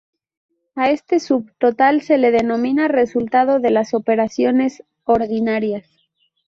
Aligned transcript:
A 0.73 0.89
este 0.89 1.19
sub 1.19 1.51
total 1.59 2.01
se 2.01 2.17
lo 2.17 2.31
denomina 2.31 2.87
Resultado 2.87 3.59
de 3.59 3.69
las 3.69 3.93
operaciones 3.93 4.81
ordinarias. 5.03 5.85